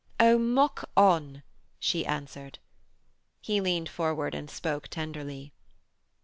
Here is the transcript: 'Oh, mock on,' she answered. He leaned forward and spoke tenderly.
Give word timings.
'Oh, 0.19 0.39
mock 0.39 0.89
on,' 0.97 1.43
she 1.79 2.07
answered. 2.07 2.57
He 3.39 3.61
leaned 3.61 3.87
forward 3.87 4.33
and 4.33 4.49
spoke 4.49 4.87
tenderly. 4.87 5.53